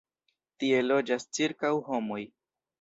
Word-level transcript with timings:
Tie 0.63 0.79
loĝas 0.85 1.29
ĉirkaŭ 1.41 1.73
homoj. 1.93 2.21